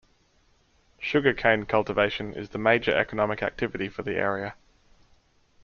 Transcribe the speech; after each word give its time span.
Sugar 0.99 1.31
cane 1.31 1.67
cultivation 1.67 2.33
is 2.33 2.49
the 2.49 2.57
major 2.57 2.91
economic 2.91 3.43
activity 3.43 3.87
for 3.87 4.01
the 4.01 4.15
area. 4.15 4.55